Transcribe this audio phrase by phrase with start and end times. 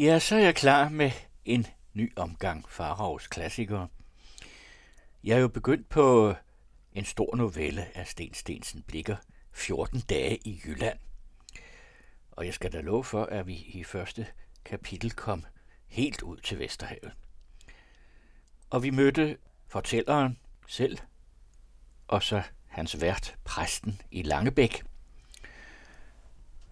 [0.00, 1.10] Ja, så er jeg klar med
[1.44, 3.88] en ny omgang Faraos klassikere.
[5.24, 6.34] Jeg er jo begyndt på
[6.92, 9.16] en stor novelle af Sten Stensen Blikker,
[9.52, 10.98] 14 dage i Jylland.
[12.30, 14.26] Og jeg skal da love for, at vi i første
[14.64, 15.44] kapitel kom
[15.88, 17.12] helt ud til Vesterhavet.
[18.70, 19.36] Og vi mødte
[19.68, 20.98] fortælleren selv,
[22.08, 24.82] og så hans vært, præsten i Langebæk.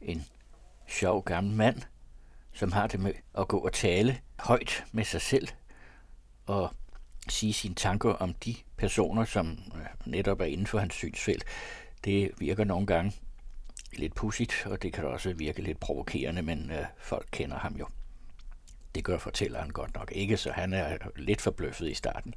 [0.01, 0.25] En
[0.87, 1.83] sjov gammel mand,
[2.59, 5.49] som har det med at gå og tale højt med sig selv
[6.47, 6.71] og
[7.29, 11.45] sige sine tanker om de personer, som øh, netop er inden for hans synsfelt.
[12.05, 13.13] Det virker nogle gange
[13.93, 17.87] lidt pudsigt, og det kan også virke lidt provokerende, men øh, folk kender ham jo.
[18.95, 22.35] Det gør fortælleren godt nok ikke, så han er lidt forbløffet i starten.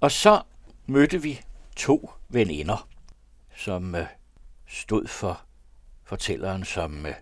[0.00, 0.42] Og så
[0.86, 1.40] mødte vi
[1.76, 2.88] to veninder,
[3.56, 4.06] som øh,
[4.66, 5.40] stod for
[6.04, 7.14] fortælleren som øh,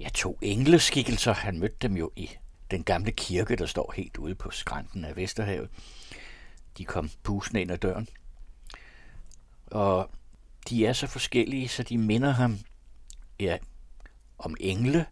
[0.00, 1.32] ja, to engleskikkelser.
[1.32, 2.30] Han mødte dem jo i
[2.70, 5.70] den gamle kirke, der står helt ude på skrænten af Vesterhavet.
[6.78, 8.08] De kom pusende ind ad døren.
[9.66, 10.10] Og
[10.68, 12.58] de er så forskellige, så de minder ham
[13.40, 13.58] ja,
[14.38, 15.06] om engle,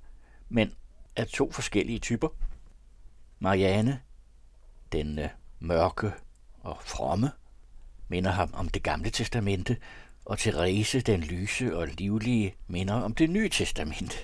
[0.48, 0.74] men
[1.16, 2.28] af to forskellige typer.
[3.38, 4.00] Marianne,
[4.92, 5.28] den øh,
[5.60, 6.12] mørke
[6.60, 7.30] og fromme,
[8.08, 9.76] minder ham om det gamle testamente,
[10.24, 14.16] og Therese, den lyse og livlige, minder om det nye testamente.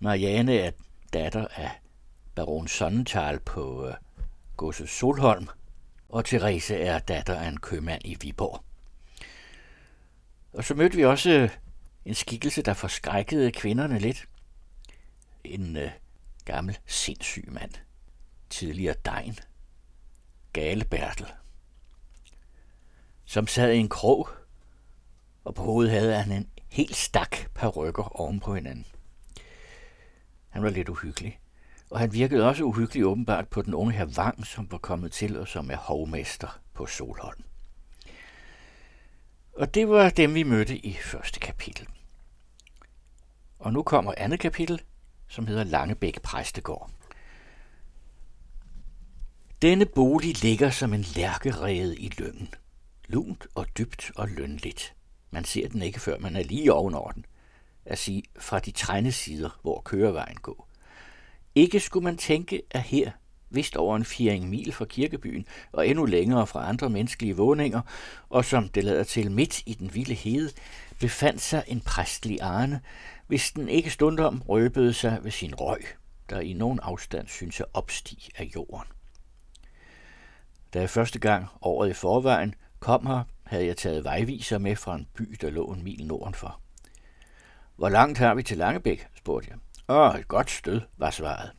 [0.00, 0.70] Marianne er
[1.12, 1.70] datter af
[2.34, 3.94] baron Sonnenthal på øh,
[4.56, 5.48] godset Solholm,
[6.08, 8.64] og Therese er datter af en købmand i Viborg.
[10.52, 11.50] Og så mødte vi også øh,
[12.04, 14.28] en skikkelse, der forskrækkede kvinderne lidt.
[15.44, 15.90] En øh,
[16.44, 17.70] gammel sindssyg mand.
[18.50, 19.38] Tidligere dejn.
[20.52, 21.26] Gale Bertel.
[23.24, 24.28] Som sad i en krog,
[25.44, 28.86] og på hovedet havde han en helt stak par rykker oven på hinanden.
[30.48, 31.38] Han var lidt uhyggelig.
[31.90, 35.38] Og han virkede også uhyggelig åbenbart på den unge her Vang, som var kommet til
[35.38, 37.42] og som er hovmester på Solholm.
[39.52, 41.88] Og det var dem, vi mødte i første kapitel.
[43.58, 44.82] Og nu kommer andet kapitel,
[45.28, 46.90] som hedder Langebæk Præstegård.
[49.62, 52.54] Denne bolig ligger som en lærkerede i lyngen.
[53.06, 54.94] Lunt og dybt og lønligt.
[55.30, 57.24] Man ser den ikke, før man er lige ovenover den–
[57.88, 60.68] at sige fra de trænde sider, hvor kørevejen går.
[61.54, 63.10] Ikke skulle man tænke, at her,
[63.50, 67.80] vist over en firing mil fra kirkebyen, og endnu længere fra andre menneskelige vågninger,
[68.28, 70.50] og som det lader til midt i den vilde hede,
[71.00, 72.80] befandt sig en præstlig arne,
[73.26, 75.84] hvis den ikke stundom røbede sig ved sin røg,
[76.30, 78.92] der i nogen afstand synes at opstige af jorden.
[80.74, 84.94] Da jeg første gang året i forvejen kom her, havde jeg taget vejviser med fra
[84.94, 86.60] en by, der lå en mil nordenfor.
[87.78, 89.58] Hvor langt har vi til Langebæk, spurgte jeg.
[89.88, 91.50] Åh, et godt stød, var svaret.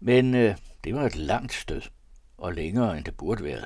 [0.00, 1.82] Men øh, det var et langt stød,
[2.38, 3.64] og længere end det burde være.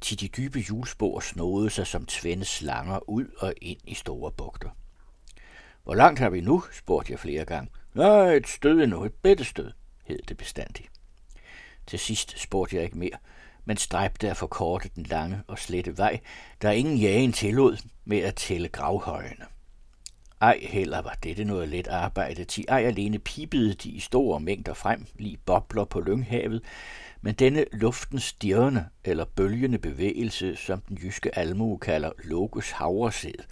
[0.00, 4.68] Til de dybe hjulspor snåede sig som tvænde slanger ud og ind i store bugter.
[5.84, 7.70] Hvor langt har vi nu, spurgte jeg flere gange.
[7.94, 9.72] Nå, et stød endnu, et bitte stød,
[10.04, 10.88] hed det bestandigt.
[11.86, 13.18] Til sidst spurgte jeg ikke mere,
[13.64, 16.20] men stræbte at forkorte den lange og slette vej,
[16.62, 19.55] der ingen jagen tillod med at tælle gravhøjene.
[20.40, 24.74] Ej heller var dette noget let arbejde, ti ej alene pipede de i store mængder
[24.74, 26.62] frem, lige bobler på lynghavet,
[27.20, 33.44] men denne luftens stirrende eller bølgende bevægelse, som den jyske almue kalder lokus havresæd,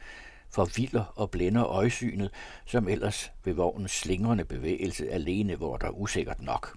[0.49, 2.31] forvilder og blænder øjesynet,
[2.67, 6.77] som ellers ved vognens slingrende bevægelse alene, hvor der usikkert nok.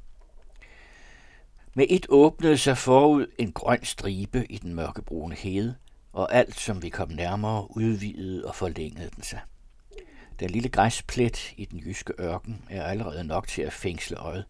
[1.74, 5.75] Med et åbnede sig forud en grøn stribe i den mørkebrune hede,
[6.13, 9.39] og alt, som vi kom nærmere, udvidede og forlængede den sig.
[10.40, 14.46] Den lille græsplet i den jyske ørken er allerede nok til at fængsle øjet.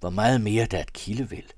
[0.00, 1.48] Hvor meget mere der et kildevæld.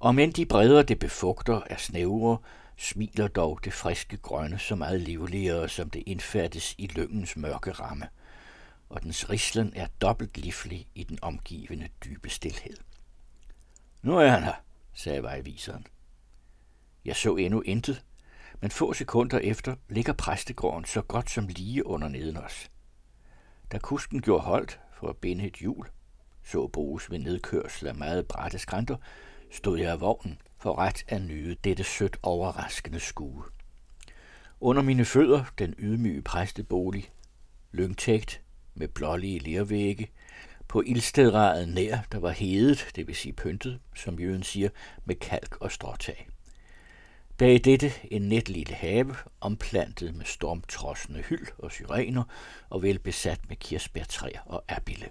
[0.00, 2.38] Om Og de bredder det befugter er snævre,
[2.76, 8.08] smiler dog det friske grønne så meget livligere, som det indfattes i lyngens mørke ramme,
[8.88, 12.76] og dens rislen er dobbelt livlig i den omgivende dybe stilhed.
[14.02, 14.54] Nu er han her,
[14.94, 15.86] sagde vejviseren.
[17.04, 18.04] Jeg så endnu intet,
[18.60, 22.70] men få sekunder efter ligger præstegården så godt som lige under neden os.
[23.72, 25.86] Da kusken gjorde holdt for at binde et hjul,
[26.44, 28.96] så bruges ved nedkørsel af meget bratte skrænter,
[29.50, 33.44] stod jeg af vognen for ret at nyde dette sødt overraskende skue.
[34.60, 37.10] Under mine fødder den ydmyge præstebolig,
[37.72, 38.40] lyngtægt
[38.74, 40.10] med blålige lervægge,
[40.68, 44.68] på ildstedraden nær, der var hedet, det vil sige pyntet, som jøden siger,
[45.04, 46.28] med kalk og stråtag.
[47.38, 52.22] Bag dette en net lille have, omplantet med stormtrossende hyld og syrener
[52.70, 55.08] og vel besat med kirsebærtræer og abille.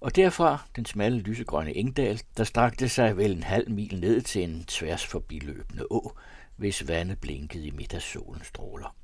[0.00, 4.42] Og derfra den smalle lysegrønne engdal, der strakte sig vel en halv mil ned til
[4.42, 6.12] en tværs forbiløbende å,
[6.56, 8.96] hvis vandet blinkede i midt af solens stråler.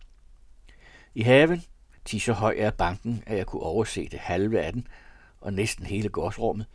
[1.14, 1.62] I haven,
[2.04, 4.86] til så høj er banken, at jeg kunne overse det halve af den,
[5.40, 6.66] og næsten hele gårdsrummet,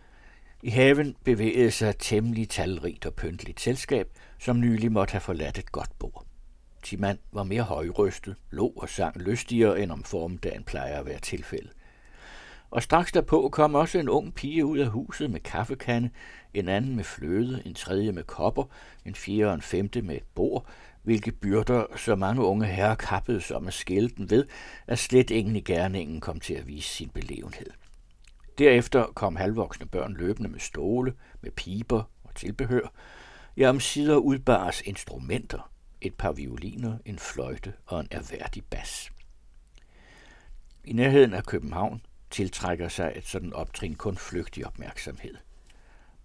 [0.64, 4.08] i haven bevægede sig temmelig talrigt og pyntligt selskab,
[4.40, 6.26] som nylig måtte have forladt et godt bord.
[6.84, 11.72] Timand var mere højrystet, lå og sang lystigere end om formdagen plejer at være tilfældet.
[12.70, 16.10] Og straks derpå kom også en ung pige ud af huset med kaffekande,
[16.54, 18.64] en anden med fløde, en tredje med kopper,
[19.06, 20.66] en fjerde og en femte med et bord,
[21.04, 24.46] hvilke byrder så mange unge herrer kappede som at skælde den ved,
[24.88, 27.70] at slet ingen i gerningen kom til at vise sin belevenhed.
[28.58, 32.94] Derefter kom halvvoksne børn løbende med stole, med piber og tilbehør.
[33.58, 35.72] Ja, omsider udbares instrumenter,
[36.02, 39.10] et par violiner, en fløjte og en erhverdig bas.
[40.86, 45.36] I nærheden af København tiltrækker sig et sådan optrin kun flygtig opmærksomhed.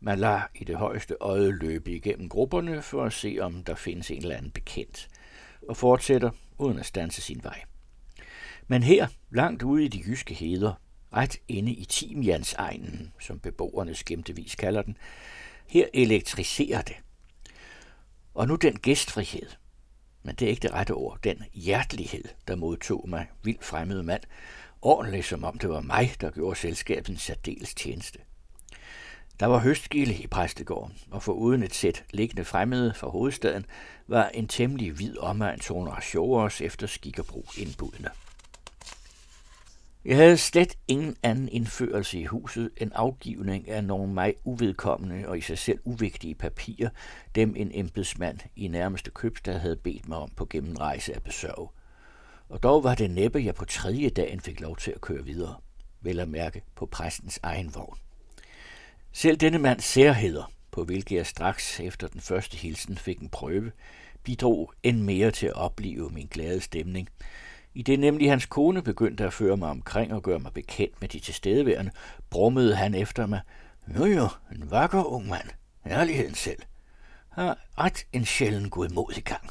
[0.00, 4.10] Man lader i det højeste øje løbe igennem grupperne for at se, om der findes
[4.10, 5.08] en eller anden bekendt,
[5.68, 7.62] og fortsætter uden at stanse sin vej.
[8.66, 10.72] Men her, langt ude i de jyske heder,
[11.12, 14.96] ret inde i Timiansegnen, som beboerne skæmtevis kalder den,
[15.66, 16.96] her elektriserer det.
[18.34, 19.48] Og nu den gæstfrihed,
[20.22, 24.22] men det er ikke det rette ord, den hjertelighed, der modtog mig, vild fremmede mand,
[24.82, 28.18] ordentligt som om det var mig, der gjorde selskabet en særdeles tjeneste.
[29.40, 33.66] Der var høstgilde i præstegården, og for uden et sæt liggende fremmede fra hovedstaden,
[34.06, 38.10] var en temmelig hvid omegn toner sjovere efter skik og brug indbudene.
[40.04, 45.38] Jeg havde slet ingen anden indførelse i huset end afgivning af nogle mig uvedkommende og
[45.38, 46.88] i sig selv uvigtige papirer,
[47.34, 51.68] dem en embedsmand i nærmeste købstad havde bedt mig om på gennemrejse at besørge.
[52.48, 55.54] Og dog var det næppe, jeg på tredje dagen fik lov til at køre videre,
[56.00, 57.98] vel at mærke på præstens egen vogn.
[59.12, 63.72] Selv denne mands særheder, på hvilke jeg straks efter den første hilsen fik en prøve,
[64.22, 67.08] bidrog end mere til at opleve min glade stemning,
[67.78, 71.08] i det nemlig hans kone begyndte at føre mig omkring og gøre mig bekendt med
[71.08, 71.90] de tilstedeværende,
[72.30, 73.40] brummede han efter mig.
[73.98, 75.48] Jo jo, en vakker ung mand.
[75.86, 76.62] Ærligheden selv.
[77.28, 78.72] Har ret en sjælden
[79.16, 79.50] i gang.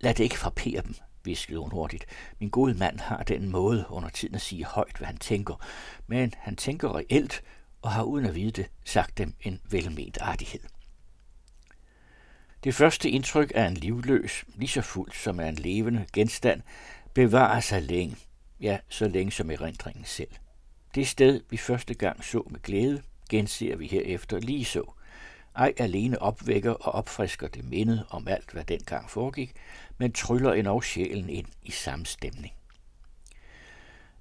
[0.00, 0.94] Lad det ikke frappere dem,
[1.24, 2.06] viskede hun hurtigt.
[2.40, 5.64] Min gode mand har den måde under tiden at sige højt, hvad han tænker,
[6.06, 7.42] men han tænker reelt
[7.82, 10.60] og har uden at vide det sagt dem en velment artighed.
[12.66, 16.62] Det første indtryk af en livløs, lige så fuld som af en levende genstand,
[17.14, 18.16] bevarer sig længe,
[18.60, 20.30] ja, så længe som erindringen selv.
[20.94, 24.92] Det sted, vi første gang så med glæde, genser vi herefter lige så.
[25.56, 29.52] Ej alene opvækker og opfrisker det mindet om alt, hvad dengang foregik,
[29.98, 32.54] men tryller endnu sjælen ind i samme stemning.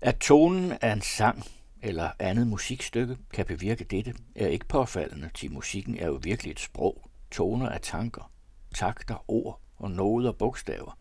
[0.02, 1.44] At tonen af en sang
[1.82, 6.60] eller andet musikstykke kan bevirke dette, er ikke påfaldende, til musikken er jo virkelig et
[6.60, 8.32] sprog, toner af tanker,
[8.76, 10.98] takter, ord og noder bogstaver.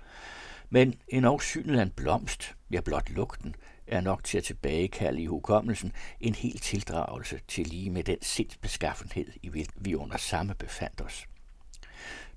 [0.71, 3.55] Men en afsynet af en blomst, ja blot lugten,
[3.87, 9.26] er nok til at tilbagekalde i hukommelsen en helt tildragelse til lige med den sindsbeskaffenhed,
[9.43, 11.26] i hvilken vi under samme befandt os.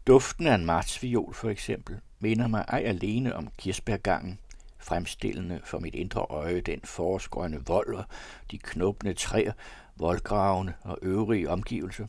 [0.07, 4.39] Duften af en martsviol for eksempel minder mig ej alene om kirsbærgangen,
[4.79, 8.05] fremstillende for mit indre øje den forårsgrønne vold og
[8.51, 9.53] de knubne træer,
[9.95, 12.07] voldgravene og øvrige omgivelser,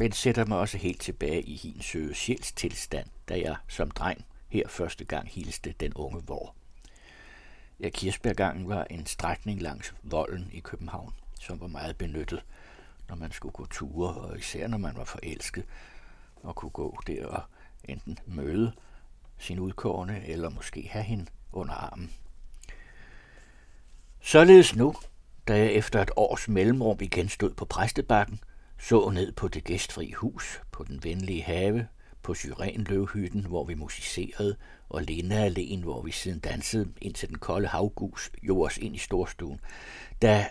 [0.00, 4.24] men sætter mig også helt tilbage i hin søge sjæls tilstand, da jeg som dreng
[4.48, 6.54] her første gang hilste den unge vor.
[7.80, 12.44] Ja, Kirsberggangen var en strækning langs volden i København, som var meget benyttet,
[13.08, 15.64] når man skulle gå ture, og især når man var forelsket,
[16.42, 17.42] og kunne gå der og
[17.84, 18.72] enten møde
[19.38, 22.12] sin udkårende, eller måske have hende under armen.
[24.20, 24.94] Således nu,
[25.48, 28.40] da jeg efter et års mellemrum igen stod på præstebakken,
[28.80, 31.86] så ned på det gæstfri hus, på den venlige have,
[32.22, 34.56] på syrenløvhytten, hvor vi musicerede,
[34.88, 35.48] og Lena
[35.82, 39.60] hvor vi siden dansede, indtil den kolde havgus gjorde os ind i storstuen,
[40.22, 40.48] da,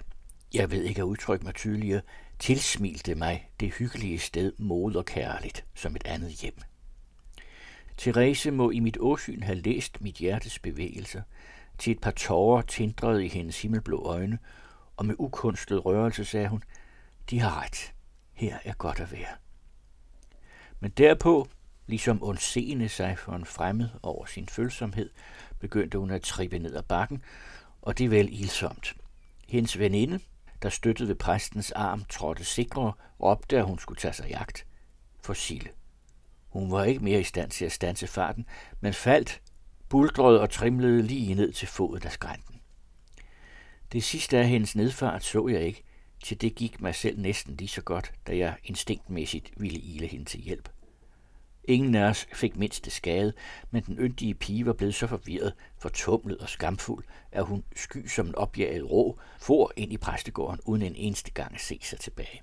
[0.53, 2.01] jeg ved ikke at udtrykke mig tydeligere,
[2.39, 6.57] tilsmilte mig det hyggelige sted moderkærligt som et andet hjem.
[7.97, 11.21] Therese må i mit åsyn have læst mit hjertes bevægelser,
[11.77, 14.39] til et par tårer tindrede i hendes himmelblå øjne,
[14.97, 16.63] og med ukunstet rørelse sagde hun,
[17.29, 17.93] de har ret.
[18.39, 19.35] Her er godt at være.
[20.79, 21.47] Men derpå,
[21.87, 25.09] ligesom undseende sig for en fremmed over sin følsomhed,
[25.59, 27.23] begyndte hun at trippe ned ad bakken,
[27.81, 28.95] og det vel ilsomt.
[29.47, 30.19] Hendes veninde,
[30.61, 34.65] der støttede ved præstens arm, trådte sikrere, råbte, at hun skulle tage sig jagt.
[35.21, 35.69] For Sille.
[36.49, 38.45] Hun var ikke mere i stand til at stanse farten,
[38.81, 39.41] men faldt,
[39.89, 42.61] buldrede og trimlede lige ned til fodet af skrænten.
[43.91, 45.83] Det sidste af hendes nedfart så jeg ikke,
[46.23, 50.25] til det gik mig selv næsten lige så godt, da jeg instinktmæssigt ville ile hende
[50.25, 50.69] til hjælp.
[51.63, 53.33] Ingen af os fik mindste skade,
[53.71, 58.27] men den yndige pige var blevet så forvirret, fortumlet og skamfuld, at hun sky som
[58.27, 62.41] en opjaget rå for ind i præstegården uden en eneste gang at se sig tilbage.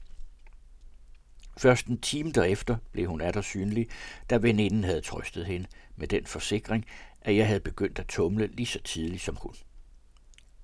[1.58, 3.88] Først en time derefter blev hun atter synlig,
[4.30, 5.66] da veninden havde trøstet hende
[5.96, 6.86] med den forsikring,
[7.20, 9.54] at jeg havde begyndt at tumle lige så tidligt som hun.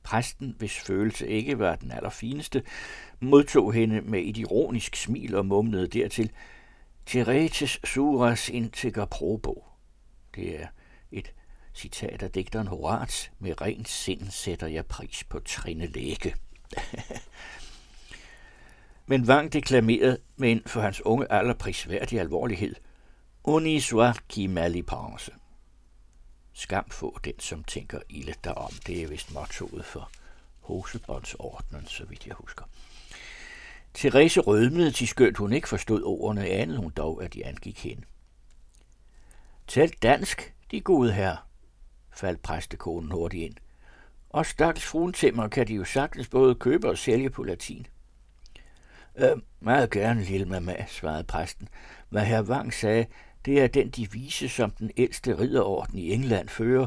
[0.02, 2.62] Præsten, hvis følelse ikke var den allerfineste,
[3.20, 6.30] modtog hende med et ironisk smil og mumlede dertil,
[7.06, 9.64] Teretes suras integer probo.
[10.34, 10.66] Det er
[11.12, 11.32] et
[11.74, 13.32] citat af digteren Horats.
[13.38, 16.34] Med rent sind sætter jeg pris på trine læge.
[19.06, 22.74] Men Wang deklamerede med en for hans unge alder prisværdig alvorlighed.
[23.44, 23.80] Uni
[24.32, 25.32] qui mali pense.
[26.52, 28.72] Skam få den, som tænker ilde derom.
[28.86, 30.10] Det er vist mottoet for
[30.60, 32.64] Hosebåndsordnen, så vidt jeg husker.
[33.94, 38.02] Therese rødmede til skønt hun ikke forstod ordene, anede hun dog, at de angik hende.
[39.66, 41.36] Tal dansk, de gode her,
[42.10, 43.56] faldt præstekonen hurtigt ind.
[44.30, 47.86] Og stakkels fruentimmer kan de jo sagtens både købe og sælge på latin.
[49.16, 51.68] Øh, meget gerne, lille mamma, svarede præsten.
[52.08, 53.06] Hvad herr Wang sagde,
[53.44, 56.86] det er den devise, som den ældste ridderorden i England fører,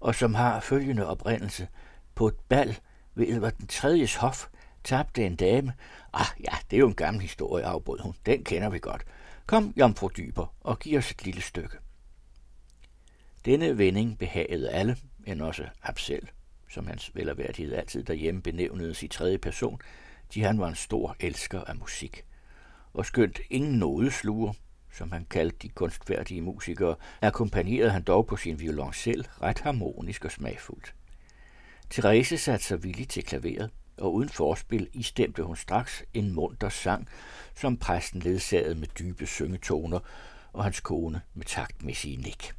[0.00, 1.68] og som har følgende oprindelse.
[2.14, 2.78] På et bal
[3.14, 4.46] ved Edvard den tredje hof
[4.84, 5.72] tabte en dame.
[6.12, 8.14] Ah ja, det er jo en gammel historie, afbrød hun.
[8.26, 9.04] Den kender vi godt.
[9.46, 11.76] Kom, jomfru Dyber, og giv os et lille stykke.
[13.44, 14.96] Denne vending behagede alle,
[15.26, 16.30] end også Absel,
[16.70, 19.80] som hans velerværdighed altid derhjemme benævnede i tredje person,
[20.34, 22.24] de han var en stor elsker af musik.
[22.92, 24.52] Og skønt ingen nådesluger,
[24.96, 30.30] som han kaldte de kunstfærdige musikere, akkompagnerede han dog på sin violoncel ret harmonisk og
[30.30, 30.94] smagfuldt.
[31.90, 37.08] Therese satte sig villigt til klaveret, og uden forspil istemte hun straks en munter sang,
[37.54, 39.98] som præsten ledsagede med dybe syngetoner,
[40.52, 42.52] og hans kone med taktmæssige nik.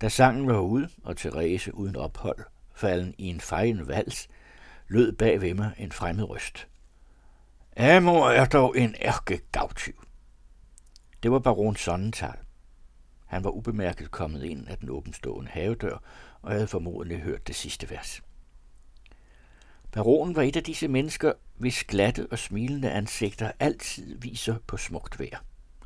[0.00, 2.44] Da sangen var ude, og Therese uden ophold,
[2.74, 4.28] falden i en fejende vals,
[4.88, 6.66] lød bag ved mig en fremmed røst.
[7.76, 10.05] Amor er dog en ærke gavtyv.
[11.26, 12.38] Det var baron Sonnenthal.
[13.26, 16.02] Han var ubemærket kommet ind af den åbenstående havedør
[16.42, 18.22] og havde formodentlig hørt det sidste vers.
[19.92, 25.20] Baronen var et af disse mennesker, hvis glatte og smilende ansigter altid viser på smukt
[25.20, 25.38] vejr,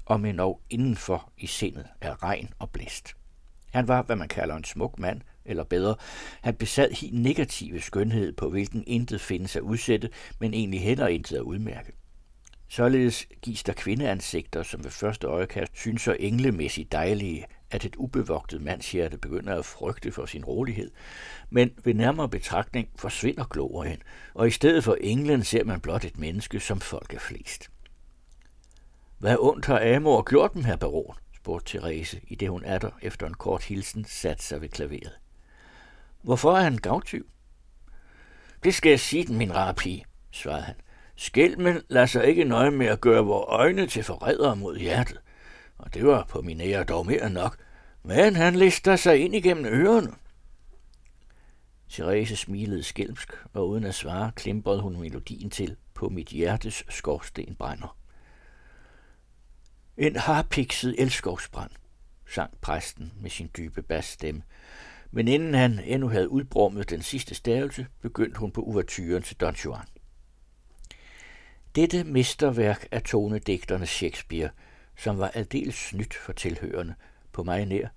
[0.05, 3.17] og med indenfor i sindet er regn og blæst.
[3.71, 5.97] Han var, hvad man kalder en smuk mand, eller bedre,
[6.41, 11.37] han besad helt negative skønhed, på hvilken intet findes at udsætte, men egentlig heller intet
[11.37, 11.93] at udmærke.
[12.73, 18.63] Således gives der kvindeansigter, som ved første øjekast synes så englemæssigt dejlige, at et ubevogtet
[18.63, 20.91] mandshjerte begynder at frygte for sin rolighed.
[21.51, 24.03] Men ved nærmere betragtning forsvinder glorien,
[24.35, 27.71] og i stedet for englen ser man blot et menneske, som folk er flest.
[29.19, 31.15] Hvad ondt har Amor gjort dem, her baron?
[31.37, 35.19] spurgte Therese, i det hun er efter en kort hilsen satte sig ved klaveret.
[36.23, 37.31] Hvorfor er han gavtyv?
[38.65, 40.75] Det skal jeg sige den, min rare pige, svarede han.
[41.21, 45.21] Skælmen lader sig ikke nøje med at gøre vores øjne til forrædere mod hjertet.
[45.79, 47.57] Og det var på min ære dog mere nok.
[48.03, 50.13] Men han lister sig ind igennem ørerne.
[51.91, 57.55] Therese smilede skælmsk, og uden at svare, klimprede hun melodien til på mit hjertes skorsten
[57.55, 57.97] brænder.
[59.97, 61.71] En harpikset elskovsbrand,
[62.35, 64.43] sang præsten med sin dybe basstemme.
[65.11, 69.55] Men inden han endnu havde udbrummet den sidste stavelse, begyndte hun på uvertyren til Don
[69.55, 69.87] Juan.
[71.75, 74.51] Dette mesterværk af tonedigterne Shakespeare,
[74.97, 76.95] som var aldeles snydt for tilhørende
[77.33, 77.89] på mig nær,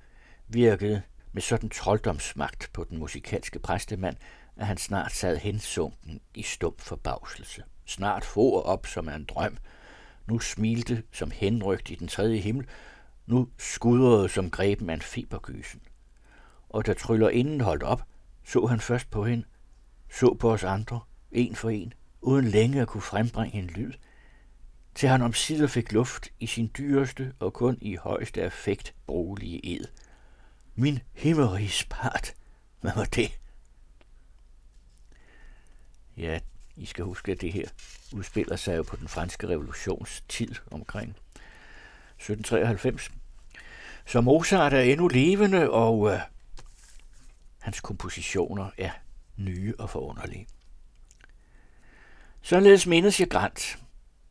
[0.47, 1.01] virkede
[1.31, 4.15] med sådan trolddomsmagt på den musikalske præstemand,
[4.57, 7.63] at han snart sad hensunken i stum forbavselse.
[7.85, 9.57] Snart for op som en drøm.
[10.27, 12.67] Nu smilte som henrygt i den tredje himmel.
[13.25, 15.81] Nu skudrede som greben af en febergysen.
[16.69, 18.03] Og da tryller inden holdt op,
[18.45, 19.45] så han først på hende,
[20.11, 20.99] så på os andre,
[21.31, 23.93] en for en, uden længe at kunne frembringe en lyd,
[24.95, 29.85] til han omsider fik luft i sin dyreste og kun i højeste effekt brugelige ed.
[30.75, 32.33] Min himmerige part,
[32.81, 33.39] hvad var det?
[36.17, 36.39] Ja,
[36.75, 37.67] I skal huske, at det her
[38.13, 43.11] udspiller sig jo på den franske revolutions tid omkring 1793.
[44.05, 46.19] Så Mozart er endnu levende, og øh,
[47.59, 48.91] hans kompositioner er
[49.37, 50.47] nye og forunderlige.
[52.45, 53.79] Således mindes jeg Grant,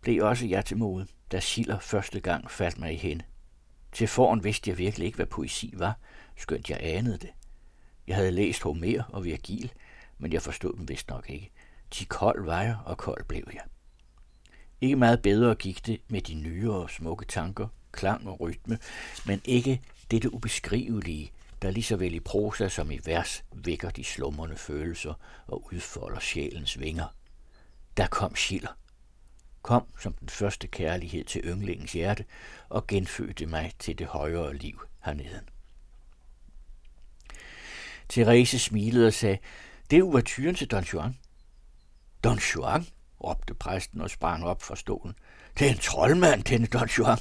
[0.01, 3.25] blev også jeg til mode, da Schiller første gang faldt mig i hende.
[3.93, 5.99] Til foran vidste jeg virkelig ikke, hvad poesi var,
[6.37, 7.31] skønt jeg anede det.
[8.07, 9.73] Jeg havde læst Homer og Virgil,
[10.19, 11.51] men jeg forstod dem vist nok ikke.
[11.91, 13.63] Til kold var jeg, og kold blev jeg.
[14.81, 18.79] Ikke meget bedre gik det med de nyere og smukke tanker, klang og rytme,
[19.27, 24.05] men ikke dette ubeskrivelige, der lige så vel i prosa som i vers vækker de
[24.05, 25.15] slumrende følelser
[25.47, 27.07] og udfolder sjælens vinger.
[27.97, 28.77] Der kom Schiller.
[29.63, 32.25] Kom som den første kærlighed til ynglingens hjerte
[32.69, 35.41] og genfødte mig til det højere liv hernede.
[38.09, 39.39] Therese smilede og sagde,
[39.91, 41.19] det er uvertyren til Don Juan.
[42.25, 42.87] Don Juan,
[43.25, 45.15] råbte præsten og sprang op fra stolen.
[45.59, 47.19] Det er en troldmand, denne Don Juan.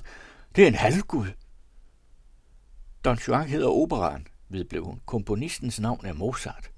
[0.55, 1.27] Det er en halvgud.
[3.05, 5.01] Don Juan hedder operan, vedblev hun.
[5.05, 6.71] Komponistens navn er Mozart.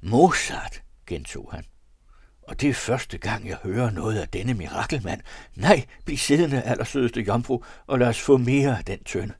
[0.00, 1.64] Mozart, gentog han.
[2.46, 5.20] Og det er første gang, jeg hører noget af denne mirakelmand.
[5.54, 9.34] Nej, bliv siddende, allersødeste jomfru, og lad os få mere af den tønde.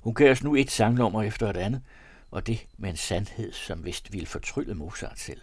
[0.00, 1.82] Hun gav os nu et sangnummer efter et andet,
[2.30, 5.40] og det med en sandhed, som vist ville fortrylle Mozart selv.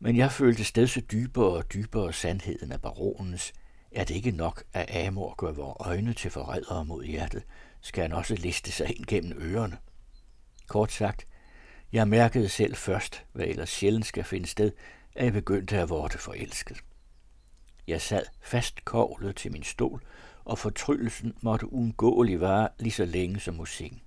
[0.00, 3.52] Men jeg følte sted så dybere og dybere sandheden af baronens,
[3.92, 7.42] er det ikke nok, at Amor gør vores øjne til forrædere mod hjertet,
[7.80, 9.78] skal han også liste sig ind gennem ørerne.
[10.68, 11.26] Kort sagt,
[11.94, 14.72] jeg mærkede selv først, hvad ellers sjældent skal finde sted,
[15.14, 16.76] at jeg begyndte at vorte forelsket.
[17.86, 20.02] Jeg sad fast kovlet til min stol,
[20.44, 24.00] og fortryllelsen måtte uundgåeligt vare lige så længe som musikken.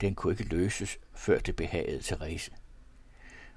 [0.00, 2.50] Den kunne ikke løses, før det behagede Therese.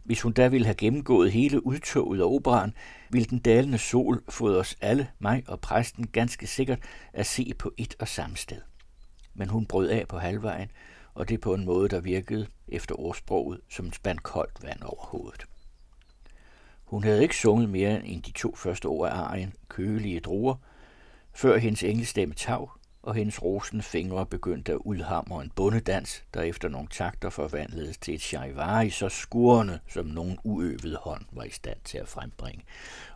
[0.04, 2.74] Hvis hun da ville have gennemgået hele udtoget af operan,
[3.10, 6.80] ville den dalende sol få os alle, mig og præsten, ganske sikkert
[7.14, 8.62] at se på et og samme sted.
[9.34, 10.72] Men hun brød af på halvvejen,
[11.14, 15.06] og det på en måde, der virkede efter ordsproget som en spand koldt vand over
[15.06, 15.46] hovedet.
[16.84, 20.56] Hun havde ikke sunget mere end de to første ord af arien, kølige druer,
[21.34, 22.72] før hendes engelstemme tav,
[23.04, 28.14] og hendes rosende fingre begyndte at udhamre en bundedans, der efter nogle takter forvandledes til
[28.14, 32.64] et charivari så skurende, som nogen uøvet hånd var i stand til at frembringe.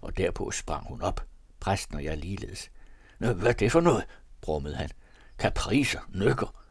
[0.02, 1.26] Og derpå sprang hun op.
[1.60, 2.72] Præsten og jeg ligeledes.
[3.20, 4.04] Nå, hvad er det for noget?
[4.42, 4.90] brummede han.
[5.40, 6.67] Kapriser, nykker.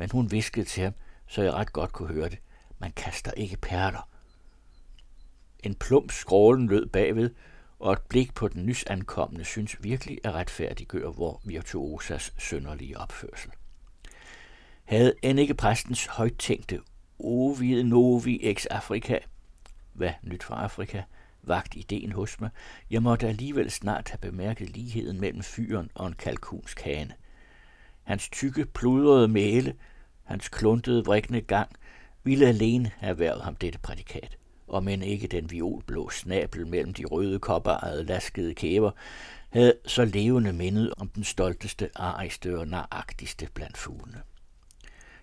[0.00, 0.92] Men hun viskede til ham,
[1.26, 2.38] så jeg ret godt kunne høre det.
[2.78, 4.08] Man kaster ikke perler.
[5.62, 7.30] En plump skrålen lød bagved,
[7.78, 13.50] og et blik på den nysankomne synes virkelig at retfærdiggøre vor virtuosas sønderlige opførsel.
[14.84, 16.80] Havde end ikke præstens højtænkte
[17.18, 19.18] Ovid Novi ex Africa,
[19.92, 21.02] hvad nyt fra Afrika,
[21.42, 22.50] vagt ideen hos mig,
[22.90, 27.14] jeg måtte alligevel snart have bemærket ligheden mellem fyren og en kalkunskane.
[28.02, 29.74] Hans tykke, pludrede mæle,
[30.30, 31.70] hans kluntede, vrikkende gang,
[32.24, 34.36] ville alene have været ham dette prædikat
[34.70, 38.90] og men ikke den violblå snabel mellem de røde kopperede laskede kæber,
[39.50, 44.22] havde så levende mindet om den stolteste, arigste og naragtigste blandt fuglene.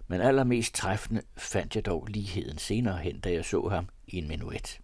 [0.07, 4.27] Men allermest træffende fandt jeg dog ligheden senere hen, da jeg så ham i en
[4.27, 4.79] menuet.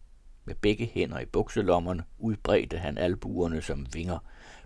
[0.46, 4.20] Med begge hænder i bukselommerne udbredte han albuerne som vinger,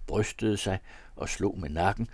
[0.08, 0.80] brystede sig
[1.16, 2.08] og slog med nakken,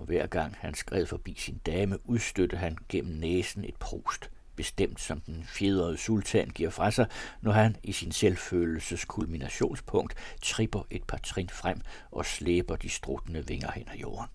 [0.00, 5.00] og hver gang han skred forbi sin dame, udstødte han gennem næsen et prost– bestemt
[5.00, 7.06] som den fjedrede sultan giver fra sig,
[7.40, 13.46] når han i sin selvfølelses kulminationspunkt tripper et par trin frem og slæber de struttende
[13.46, 14.34] vinger hen ad jorden.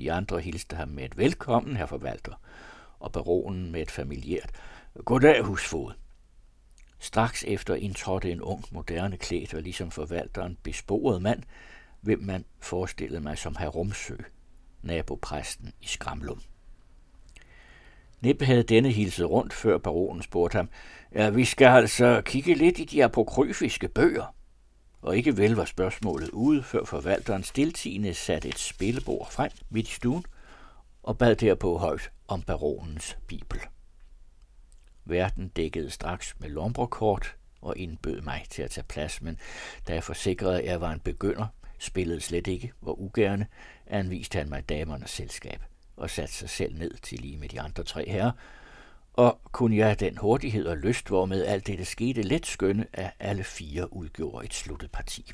[0.00, 2.40] De andre hilste ham med et velkommen, herr forvalter,
[2.98, 4.50] og baronen med et familiært
[5.04, 5.92] Goddag, husfod.
[6.98, 11.42] Straks efter indtrådte en ung, moderne klædt og ligesom forvalteren besporet mand,
[12.00, 14.16] hvem man forestillede mig som herr Rumsø,
[14.82, 16.40] nabopræsten i Skramlum.
[18.20, 20.68] Nippe havde denne hilset rundt, før baronen spurgte ham,
[21.14, 24.34] ja, vi skal altså kigge lidt i de apokryfiske bøger.
[25.02, 29.92] Og ikke vel var spørgsmålet ude, før forvalteren stiltigende satte et spillebord frem midt i
[29.92, 30.24] stuen
[31.02, 33.60] og bad derpå højt om baronens bibel.
[35.04, 39.38] Verden dækkede straks med lombrokort og indbød mig til at tage plads, men
[39.88, 41.46] da jeg forsikrede, at jeg var en begynder,
[41.78, 43.46] spillede slet ikke, hvor ugerne,
[43.86, 45.62] anviste han mig damernes selskab
[45.96, 48.32] og satte sig selv ned til lige med de andre tre herrer,
[49.12, 53.44] og kunne jeg den hurtighed og lyst, hvormed alt dette skete, let skønne, at alle
[53.44, 55.32] fire udgjorde et sluttet parti.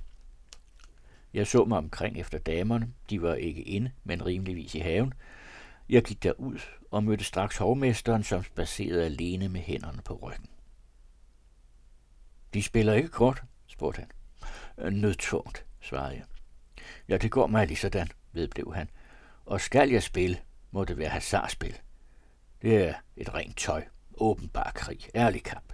[1.35, 2.93] Jeg så mig omkring efter damerne.
[3.11, 5.15] De var ikke inde, men rimeligvis i haven.
[5.89, 6.59] Jeg gik derud
[6.91, 10.49] og mødte straks hovmesteren, som spacerede alene med hænderne på ryggen.
[12.55, 14.07] De spiller ikke kort, spurgte
[14.79, 14.93] han.
[14.93, 16.25] Nødtungt, svarede jeg.
[17.09, 18.91] Ja, det går mig lige sådan, vedblev han.
[19.47, 20.39] Og skal jeg spille,
[20.71, 21.79] må det være hasardspil.
[22.63, 23.85] Det er et rent tøj,
[24.17, 25.73] åbenbar krig, ærlig kamp.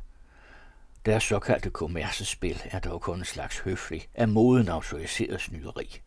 [1.07, 6.01] Deres såkaldte kommercespil er dog kun en slags høflig, af moden autoriseret snyderi.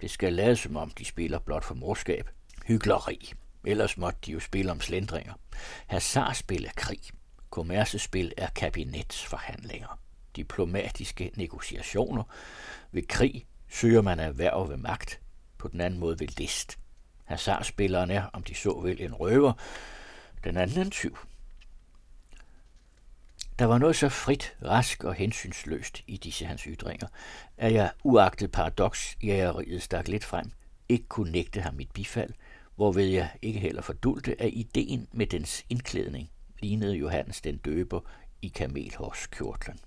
[0.00, 2.30] Det skal lade som om, de spiller blot for morskab.
[2.66, 3.32] Hyggeleri.
[3.64, 5.32] Ellers måtte de jo spille om slendringer.
[5.86, 7.00] Hasardspil er krig.
[7.50, 9.98] Kommercespil er kabinetsforhandlinger.
[10.36, 12.22] Diplomatiske negociationer.
[12.92, 15.20] Ved krig søger man erhverv ved magt.
[15.58, 16.78] På den anden måde ved list.
[17.24, 19.52] Hazardspilleren er, om de så vil, en røver.
[20.44, 21.16] Den anden en tyv.
[23.58, 27.06] Der var noget så frit, rask og hensynsløst i disse hans ytringer,
[27.56, 30.50] at jeg, uagtet paradoks, jægeriet stak lidt frem,
[30.88, 32.30] ikke kunne nægte ham mit bifald,
[32.76, 38.00] hvorved jeg ikke heller fordulte, at ideen med dens indklædning lignede Johannes den døber
[38.42, 39.78] i kamelhårskjortlen.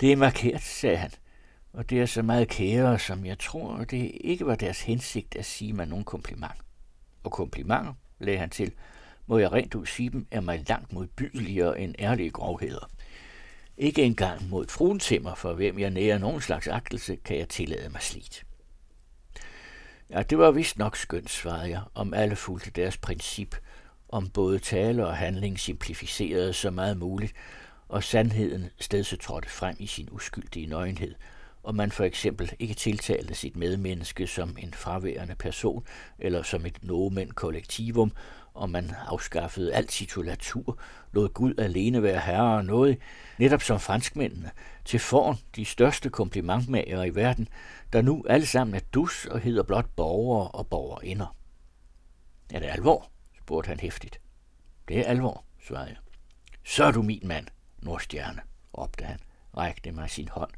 [0.00, 1.10] Det er markeret, sagde han,
[1.72, 5.44] og det er så meget kære, som jeg tror, det ikke var deres hensigt at
[5.44, 6.60] sige mig nogen kompliment.
[7.24, 8.72] Og komplimenter, lagde han til,
[9.26, 12.90] må jeg rent ud sige dem, er mig langt modbydeligere end ærlige grovheder.
[13.76, 18.02] Ikke engang mod fruentimmer, for hvem jeg nærer nogen slags agtelse, kan jeg tillade mig
[18.02, 18.44] slidt.
[20.10, 23.56] Ja, det var vist nok skønt, svarede jeg, om alle fulgte deres princip,
[24.08, 27.32] om både tale og handling simplificerede så meget muligt,
[27.88, 31.14] og sandheden stedse trådte frem i sin uskyldige nøgenhed,
[31.68, 35.86] og man for eksempel ikke tiltalte sit medmenneske som en fraværende person
[36.18, 38.12] eller som et nomen kollektivum,
[38.54, 40.78] og man afskaffede al titulatur,
[41.12, 42.98] lod Gud alene være herre og noget,
[43.38, 44.50] netop som franskmændene,
[44.84, 47.48] til foran de største komplimentmager i verden,
[47.92, 51.36] der nu alle sammen er dus og hedder blot borgere og borgerinder.
[52.52, 53.10] Er det alvor?
[53.38, 54.20] spurgte han hæftigt.
[54.88, 55.96] Det er alvor, svarede jeg.
[56.64, 57.46] Så er du min mand,
[57.78, 58.40] Nordstjerne,
[58.78, 59.18] råbte han,
[59.56, 60.50] rækte mig sin hånd.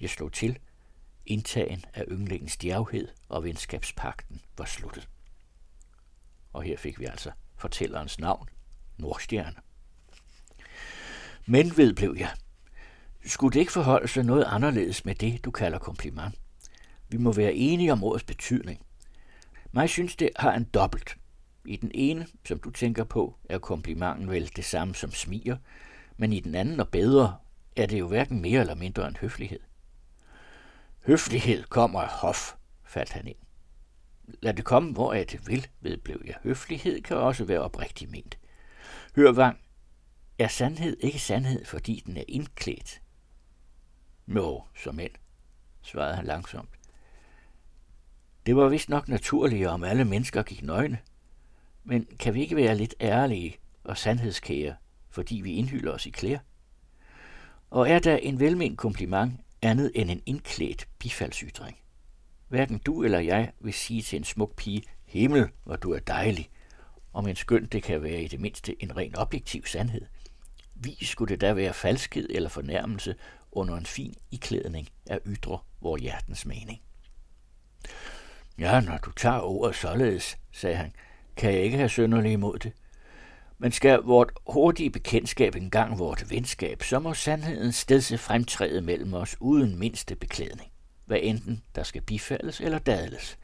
[0.00, 0.58] Jeg slog til.
[1.26, 5.08] Indtagen af ynglingens djærvhed og venskabspakten var sluttet.
[6.52, 8.48] Og her fik vi altså fortællerens navn,
[8.98, 9.56] Nordstjerne.
[11.46, 12.30] Men ved blev jeg.
[13.26, 16.34] Skulle det ikke forholde sig noget anderledes med det, du kalder kompliment?
[17.08, 18.80] Vi må være enige om ordets betydning.
[19.72, 21.16] Mig synes, det har en dobbelt.
[21.64, 25.56] I den ene, som du tænker på, er komplimenten vel det samme som smiger,
[26.16, 27.36] men i den anden og bedre
[27.76, 29.60] er det jo hverken mere eller mindre end høflighed.
[31.06, 33.36] Høflighed kommer af hof, faldt han ind.
[34.42, 36.34] Lad det komme, hvor jeg det vil, vedblev jeg.
[36.42, 38.38] Høflighed kan også være oprigtig ment.
[39.16, 39.58] Hør, Vang,
[40.38, 43.02] er sandhed ikke sandhed, fordi den er indklædt?
[44.26, 45.10] Nå, som end,
[45.82, 46.70] svarede han langsomt.
[48.46, 50.98] Det var vist nok naturligt, om alle mennesker gik nøgne.
[51.84, 54.76] Men kan vi ikke være lidt ærlige og sandhedskære,
[55.10, 56.38] fordi vi indhylder os i klæder?
[57.70, 61.76] Og er der en velment kompliment andet end en indklædt bifaldsytring?
[62.48, 66.50] Hverken du eller jeg vil sige til en smuk pige, himmel, hvor du er dejlig,
[67.12, 70.06] om en skøn det kan være i det mindste en ren objektiv sandhed.
[70.74, 73.14] Vi skulle det da være falskhed eller fornærmelse
[73.52, 76.80] under en fin iklædning af ydre vor hjertens mening.
[78.58, 80.92] Ja, når du tager ordet således, sagde han,
[81.36, 82.72] kan jeg ikke have sønderlig imod det.
[83.62, 89.36] Men skal vort hurtige bekendtskab engang vort venskab, så må sandheden stedse fremtræde mellem os
[89.40, 90.70] uden mindste beklædning
[91.10, 93.38] hvad enten der skal bifaldes eller dadles.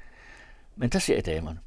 [0.77, 1.61] Men der ser damerne.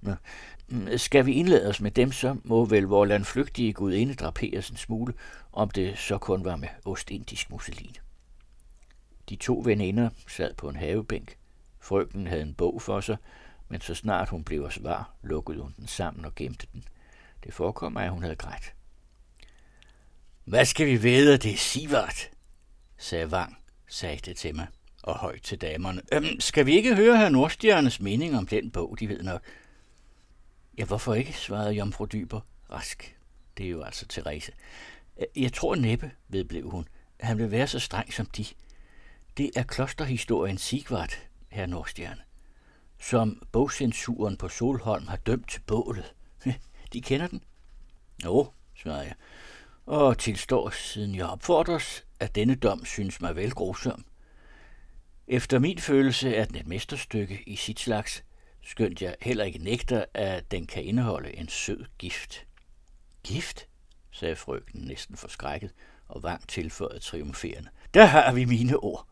[0.67, 4.77] Mm, skal vi indlade os med dem, så må vel vor landflygtige gudinde draperes en
[4.77, 5.13] smule,
[5.53, 7.95] om det så kun var med ostindisk musselin.
[9.29, 11.37] De to veninder sad på en havebænk.
[11.79, 13.17] Frøken havde en bog for sig,
[13.69, 16.83] men så snart hun blev svar, lukkede hun den sammen og gemte den.
[17.43, 18.73] Det forekommer, at hun havde grædt.
[20.45, 22.29] Hvad skal vi vide, det er Sivert,
[22.97, 24.67] sagde Vang, sagde det til mig
[25.03, 26.01] og højt til damerne.
[26.11, 29.43] Øhm, skal vi ikke høre herr Nordstjernes mening om den bog, de ved nok?
[30.77, 32.41] Ja, hvorfor ikke, svarede Jomfru Dyber.
[32.71, 33.17] Rask.
[33.57, 34.51] Det er jo altså Therese.
[35.19, 36.87] Øh, jeg tror næppe, vedblev hun.
[37.19, 38.45] Han vil være så streng som de.
[39.37, 42.21] Det er klosterhistorien Sigvart, herr Nordstjerne,
[42.99, 46.13] som bogcensuren på Solholm har dømt til bålet.
[46.93, 47.43] De kender den?
[48.25, 49.15] Jo, svarede jeg,
[49.85, 54.05] og tilstår, siden jeg opfordres, at denne dom synes mig vel grusom.
[55.27, 58.23] Efter min følelse er den et mesterstykke i sit slags,
[58.63, 62.45] skønt jeg heller ikke nægter, at den kan indeholde en sød gift.
[63.23, 63.67] Gift?
[64.11, 65.71] sagde frøken næsten forskrækket
[66.07, 67.69] og Vang tilføjet triumferende.
[67.93, 69.07] Der har vi mine ord.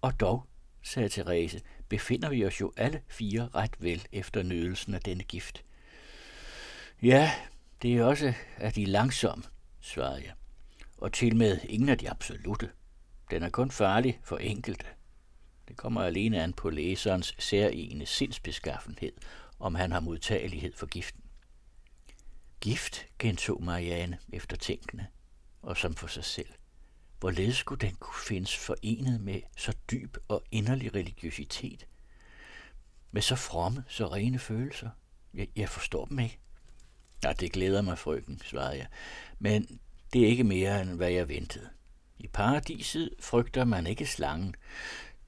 [0.00, 0.46] Og dog,
[0.82, 5.64] sagde Therese, befinder vi os jo alle fire ret vel efter nydelsen af denne gift.
[7.02, 7.32] Ja,
[7.82, 9.44] det er også at de langsomme,
[9.80, 10.32] svarede jeg,
[10.96, 12.70] og til med ingen af de absolute.
[13.30, 14.86] Den er kun farlig for enkelte.
[15.68, 19.12] Det kommer alene an på læserens særlige sindsbeskaffenhed,
[19.58, 21.22] om han har modtagelighed for giften.
[22.60, 25.06] Gift, gentog Marianne efter tænkende,
[25.62, 26.48] og som for sig selv.
[27.20, 31.86] Hvorledes skulle den kunne findes forenet med så dyb og inderlig religiøsitet?
[33.10, 34.90] Med så fromme, så rene følelser?
[35.34, 36.38] Jeg, jeg forstår dem ikke.
[37.24, 38.86] Ja, det glæder mig, frøken, svarede jeg.
[39.38, 39.80] Men
[40.12, 41.68] det er ikke mere, end hvad jeg ventede.
[42.18, 44.54] I paradiset frygter man ikke slangen.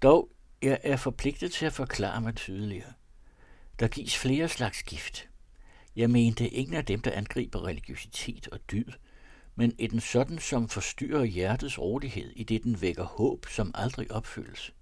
[0.02, 0.28] Dog,
[0.62, 2.92] jeg er forpligtet til at forklare mig tydeligere.
[3.78, 5.28] Der gives flere slags gift.
[5.96, 8.92] Jeg mente ingen af dem, der angriber religiøsitet og dyd,
[9.54, 14.72] men et sådan, som forstyrrer hjertets rolighed, i det den vækker håb, som aldrig opfyldes.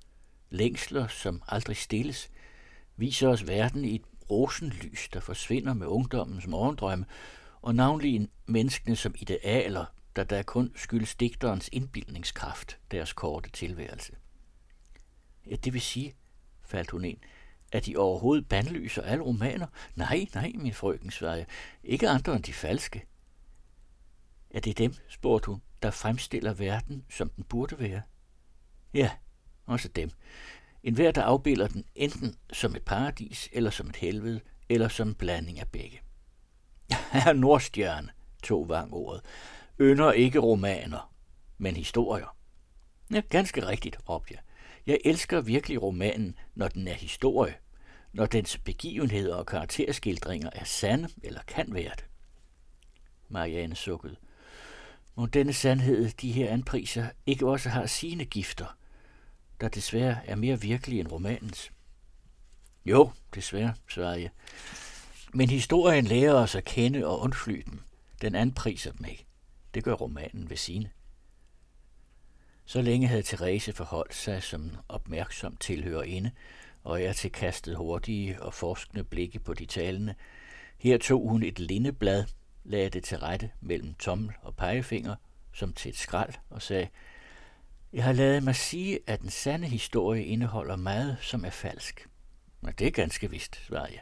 [0.51, 2.31] Længsler, som aldrig stilles,
[2.97, 7.07] viser os verden i et rosenlys, der forsvinder med ungdommens morgendrømme,
[7.63, 9.85] og navnlig menneskene som idealer,
[10.17, 14.13] der der kun skyldes digterens indbildningskraft, deres korte tilværelse.
[15.47, 16.15] Ja, det vil sige,
[16.63, 17.19] faldt hun ind,
[17.73, 19.67] at de overhovedet bandlyser alle romaner?
[19.95, 21.47] Nej, nej, min frøken, svarede jeg.
[21.85, 23.07] Ikke andre end de falske.
[24.51, 28.03] Er det dem, spurgte hun, der fremstiller verden, som den burde være?
[28.95, 29.11] Ja,
[29.67, 30.11] også dem.
[30.87, 35.09] En hver, der afbilder den enten som et paradis, eller som et helvede, eller som
[35.09, 36.01] en blanding af begge.
[37.13, 38.11] Herre Nordstjerne,
[38.43, 39.23] tog Vang ordet,
[39.81, 41.13] ynder ikke romaner,
[41.59, 42.37] men historier.
[43.11, 44.41] Ja, ganske rigtigt, råbte jeg.
[44.87, 47.55] Jeg elsker virkelig romanen, når den er historie,
[48.13, 52.05] når dens begivenheder og karakterskildringer er sande eller kan være det.
[53.29, 54.17] Marianne sukkede.
[55.15, 58.76] Må denne sandhed, de her anpriser, ikke også har sine gifter,
[59.61, 61.73] der desværre er mere virkelig end romanens?
[62.85, 64.31] Jo, desværre, svarede jeg.
[65.33, 67.81] Men historien lærer os at kende og undfly den.
[68.21, 69.27] Den anpriser den ikke.
[69.75, 70.91] Det gør romanen ved sine.
[72.65, 76.31] Så længe havde Therese forholdt sig som opmærksom tilhørerinde,
[76.85, 80.15] og jeg til kastet hurtige og forskende blikke på de talende.
[80.79, 82.25] Her tog hun et lindeblad,
[82.65, 85.17] lagde det til rette mellem tommel og pegefinger,
[85.53, 86.89] som til et skrald, og sagde,
[87.93, 92.09] jeg har lavet mig sige, at den sande historie indeholder meget, som er falsk.
[92.61, 94.01] Men det er ganske vist, svarede jeg.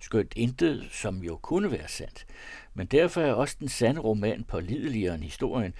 [0.00, 2.26] Skønt intet, som jo kunne være sandt.
[2.74, 5.74] Men derfor er også den sande roman pålideligere end historien,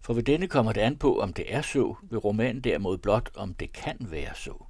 [0.00, 3.30] for ved denne kommer det an på, om det er så, ved romanen derimod blot,
[3.36, 4.64] om det kan være så.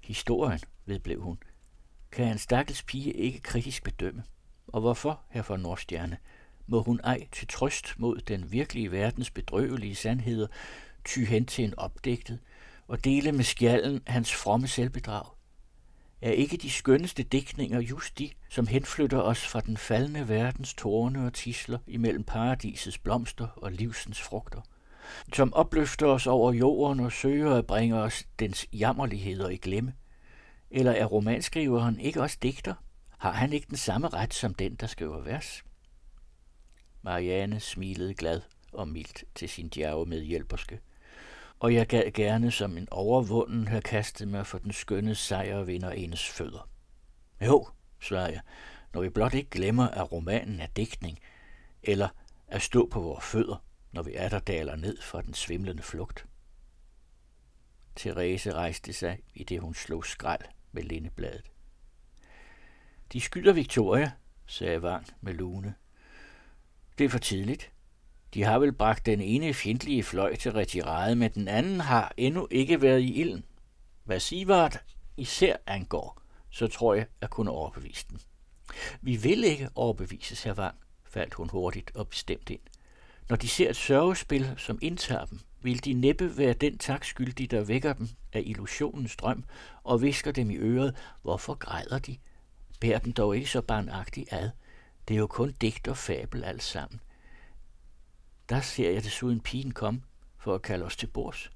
[0.00, 1.38] Historien, vedblev hun,
[2.12, 4.22] kan en stakkels pige ikke kritisk bedømme.
[4.66, 6.16] Og hvorfor, her for Nordstjerne,
[6.68, 10.46] må hun ej til trøst mod den virkelige verdens bedrøvelige sandheder
[11.04, 12.38] ty hen til en opdigtet
[12.88, 15.24] og dele med skjallen hans fromme selvbedrag?
[16.22, 21.26] Er ikke de skønneste dækninger just de, som henflytter os fra den faldende verdens tårne
[21.26, 24.60] og tisler imellem paradisets blomster og livsens frugter?
[25.32, 29.92] Som opløfter os over jorden og søger at bringe os dens jammerligheder i glemme?
[30.70, 32.74] Eller er romanskriveren ikke også digter?
[33.18, 35.62] Har han ikke den samme ret som den, der skriver vers?
[37.08, 38.40] Marianne smilede glad
[38.72, 40.80] og mildt til sin djerve medhjælperske
[41.58, 46.68] og jeg gad gerne som en overvunden have kastet mig for den skønne sejrvinderens fødder.
[47.40, 47.68] Jo,
[48.00, 48.40] svarede jeg,
[48.92, 51.18] når vi blot ikke glemmer, at romanen er digtning,
[51.82, 52.08] eller
[52.48, 56.26] at stå på vores fødder, når vi er der daler ned fra den svimlende flugt.
[57.96, 60.42] Therese rejste sig, i det hun slog skrald
[60.72, 61.50] med lindebladet.
[63.12, 64.12] De skylder Victoria,
[64.46, 65.74] sagde Vang med lune.
[66.98, 67.70] Det er for tidligt.
[68.34, 72.48] De har vel bragt den ene fjendtlige fløj til retirade, men den anden har endnu
[72.50, 73.44] ikke været i ilden.
[74.04, 74.84] Hvad Sivart
[75.16, 78.20] især angår, så tror jeg at kunne overbevise den.
[79.00, 82.60] Vi vil ikke overbevise herr Vang, faldt hun hurtigt og bestemt ind.
[83.28, 87.50] Når de ser et sørgespil, som indtager dem, vil de næppe være den tak skyldig,
[87.50, 89.44] der vækker dem af illusionens drøm
[89.82, 92.16] og visker dem i øret, hvorfor græder de?
[92.80, 94.50] Bær dem dog ikke så barnagtigt ad.
[95.08, 97.00] Det er jo kun digt og fabel alt sammen.
[98.48, 100.02] Der ser jeg desuden pigen komme
[100.38, 101.50] for at kalde os til bords.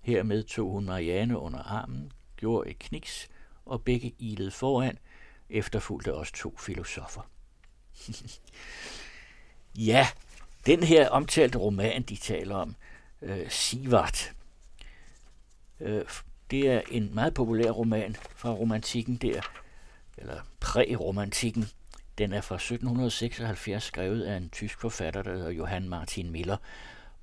[0.00, 3.28] Hermed tog hun Marianne under armen, gjorde et kniks,
[3.64, 4.98] og begge ilede foran,
[5.50, 7.30] efterfulgte os to filosofer.
[9.90, 10.06] ja,
[10.66, 12.76] den her omtalte roman, de taler om,
[13.22, 14.32] øh, Sivart,
[15.80, 16.04] øh,
[16.50, 19.40] det er en meget populær roman fra romantikken der,
[20.16, 21.64] eller præromantikken,
[22.18, 26.56] den er fra 1776, skrevet af en tysk forfatter, der hedder Johann Martin Miller.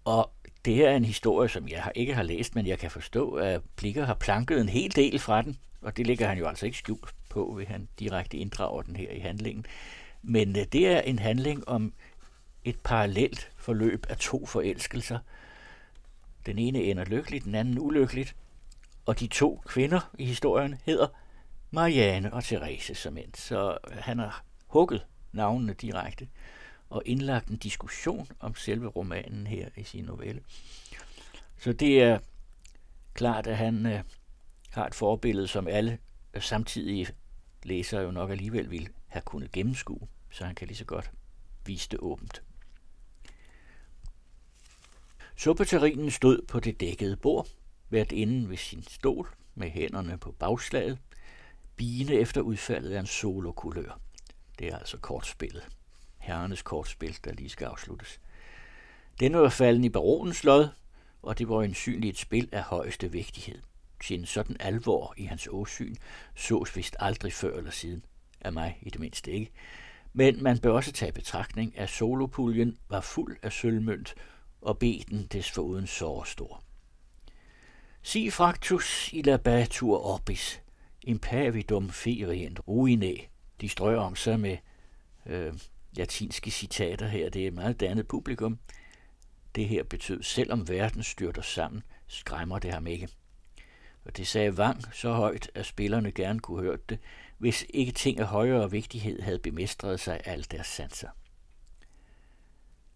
[0.05, 0.31] Og
[0.65, 4.05] det er en historie, som jeg ikke har læst, men jeg kan forstå, at Plikker
[4.05, 7.15] har planket en hel del fra den, og det ligger han jo altså ikke skjult
[7.29, 9.65] på, ved han direkte inddrager den her i handlingen.
[10.21, 11.93] Men øh, det er en handling om
[12.63, 15.19] et parallelt forløb af to forelskelser.
[16.45, 18.35] Den ene ender lykkeligt, den anden ulykkeligt,
[19.05, 21.07] og de to kvinder i historien hedder
[21.71, 23.33] Marianne og Therese som end.
[23.35, 26.27] Så han har hugget navnene direkte.
[26.89, 30.41] og indlagt en diskussion om selve romanen her i sin novelle.
[31.57, 32.19] Så det er
[33.13, 34.03] klart, at han øh,
[34.69, 35.97] har et forbillede, som alle
[36.39, 37.07] samtidige
[37.63, 41.11] læsere jo nok alligevel vil have kunnet gennemskue, så han kan lige så godt
[41.65, 42.41] vise det åbent.
[45.35, 47.47] Suppeterinen stod på det dækkede bord,
[47.89, 50.97] hvert inden ved sin stol med hænderne på bagslaget,
[51.75, 53.99] bine efter udfaldet af en solokulør.
[54.59, 55.67] Det er altså kortspillet.
[56.17, 58.19] Herrenes kortspil, der lige skal afsluttes.
[59.19, 60.67] Denne var falden i baronens lod,
[61.21, 63.61] og det var ensynligt et spil af højeste vigtighed.
[64.01, 65.95] Sin sådan alvor i hans åsyn
[66.35, 68.05] sås vist aldrig før eller siden.
[68.41, 69.51] Af mig i det mindste ikke.
[70.13, 74.15] Men man bør også tage betragtning, at solopuljen var fuld af sølvmønt,
[74.61, 76.63] og beden desforuden så stor.
[78.01, 80.61] Si fractus illabatur orbis,
[81.01, 83.32] impavidum ferient ruinae,
[83.63, 84.57] de strøger om sig med
[85.25, 85.53] øh,
[85.97, 87.29] latinske citater her.
[87.29, 88.59] Det er et meget dannet publikum.
[89.55, 93.09] Det her betød, selvom verden styrter sammen, skræmmer det ham ikke.
[94.05, 96.99] Og det sagde Wang så højt, at spillerne gerne kunne høre det,
[97.37, 101.09] hvis ikke ting af højere vigtighed havde bemestret sig alle deres sanser.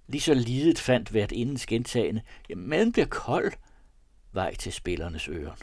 [0.07, 3.53] Lige så lidet fandt hvert indens gentagende, jamen maden bliver kold,
[4.31, 5.55] vej til spillernes ører.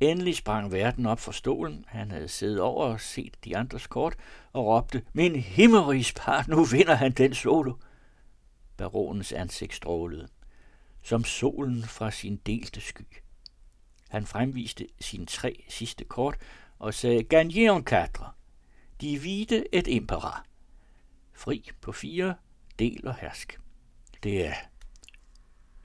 [0.00, 1.84] Endelig sprang verden op for stolen.
[1.88, 4.16] Han havde siddet over og set de andres kort
[4.52, 7.74] og råbte, Min himmelrigspart, nu vinder han den solo.
[8.76, 10.28] Baronens ansigt strålede,
[11.02, 13.02] som solen fra sin delte sky.
[14.08, 16.36] Han fremviste sine tre sidste kort
[16.78, 18.30] og sagde, Gagné en quatre.
[19.00, 20.44] Divide et impera.
[21.32, 22.34] Fri på fire,
[22.78, 23.60] del og hersk.
[24.22, 24.54] Det er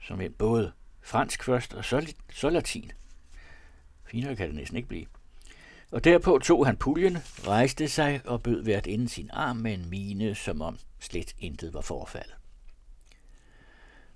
[0.00, 2.92] som en både fransk først og så, så latin.
[4.06, 5.06] Finere kan det næsten ikke blive.
[5.90, 9.90] Og derpå tog han puljen, rejste sig og bød hvert inden sin arm med en
[9.90, 12.34] mine, som om slet intet var forfaldet.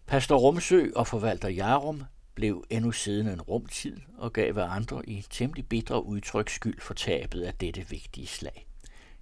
[0.07, 2.03] Pastor Rumsø og forvalter Jarum
[2.35, 6.94] blev endnu siden en rumtid og gav hver andre i temmelig bitre udtryk skyld for
[6.94, 8.66] tabet af dette vigtige slag.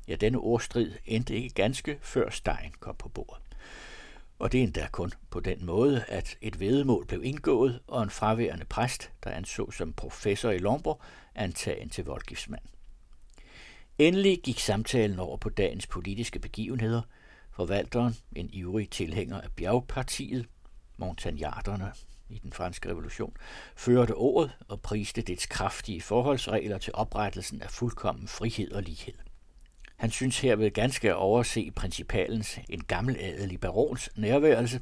[0.09, 3.48] Ja, denne ordstrid endte ikke ganske før Stein kom på bordet.
[4.39, 8.65] Og det endda kun på den måde, at et vedemål blev indgået, og en fraværende
[8.65, 11.01] præst, der anså som professor i Lomborg,
[11.35, 12.63] antagen til voldgiftsmand.
[13.99, 17.03] Endelig gik samtalen over på dagens politiske begivenheder.
[17.51, 20.47] Forvalteren, en ivrig tilhænger af bjergpartiet,
[20.97, 21.93] montagnarderne
[22.29, 23.37] i den franske revolution,
[23.77, 29.15] førte ordet og priste dets kraftige forholdsregler til oprettelsen af fuldkommen frihed og lighed.
[29.99, 34.81] Han synes herved ganske at overse principalens, en gammel adelig barons, nærværelse.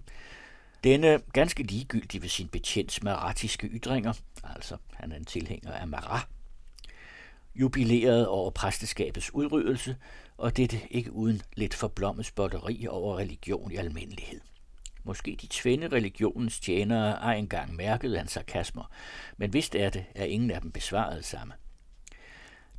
[0.84, 4.12] Denne ganske ligegyldig ved sin betjents maratiske ytringer,
[4.44, 6.26] altså han er en tilhænger af Marat,
[7.54, 9.96] jubilerede over præsteskabets udryddelse,
[10.36, 14.40] og dette ikke uden lidt forblommet spotteri over religion i almindelighed.
[15.04, 18.90] Måske de tvinde religionens tjenere har engang mærket hans sarkasmer,
[19.36, 21.54] men vist er det, at ingen af dem besvarede samme.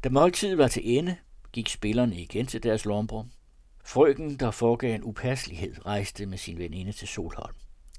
[0.04, 1.16] Da måltidet var til ende,
[1.58, 3.24] gik spillerne igen til deres lomper.
[3.86, 7.56] Frøken, der foregav en upasselighed, rejste med sin veninde til Solholm.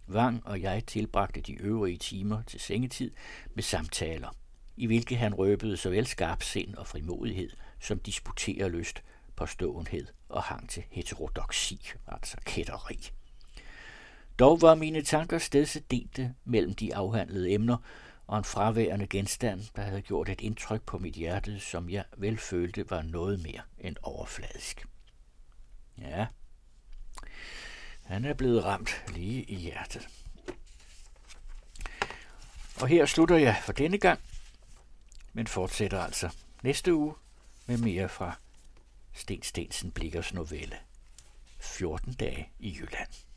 [0.07, 3.11] Vang og jeg tilbragte de øvrige timer til sengetid
[3.55, 4.37] med samtaler,
[4.77, 6.07] i hvilke han røbede såvel
[6.41, 9.03] sind og frimodighed som disputerelyst,
[9.37, 13.11] påståenhed og hang til heterodoxi, altså kætteri.
[14.39, 15.83] Dog var mine tanker stedse
[16.45, 17.77] mellem de afhandlede emner,
[18.29, 22.39] og en fraværende genstand, der havde gjort et indtryk på mit hjerte, som jeg vel
[22.39, 24.87] følte var noget mere end overfladisk.
[25.99, 26.27] Ja,
[28.03, 30.09] han er blevet ramt lige i hjertet.
[32.81, 34.21] Og her slutter jeg for denne gang,
[35.33, 36.31] men fortsætter altså
[36.63, 37.15] næste uge
[37.67, 38.39] med mere fra
[39.13, 40.77] Sten Stensen Blikkers novelle
[41.61, 43.28] 14 dage i Jylland.